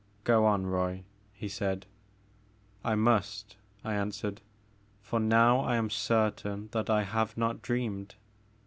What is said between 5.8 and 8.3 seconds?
certain that I have not dreamed.